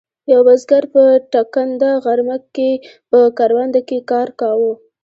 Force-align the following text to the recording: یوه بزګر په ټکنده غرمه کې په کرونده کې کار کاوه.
یوه 0.31 0.43
بزګر 0.47 0.83
په 0.93 1.03
ټکنده 1.33 1.91
غرمه 2.03 2.37
کې 2.55 2.71
په 3.09 3.19
کرونده 3.37 3.81
کې 3.87 3.97
کار 4.11 4.27
کاوه. 4.39 4.73